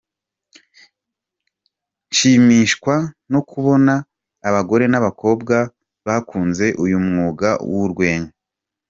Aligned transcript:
Nshimishwa 2.09 2.95
no 3.31 3.41
kubona 3.49 3.93
abagore 4.49 4.85
n’abakobwa 4.89 5.55
bakunze 6.07 6.65
uyu 6.83 6.97
mwuga 7.05 7.49
w’urwenya. 7.71 8.31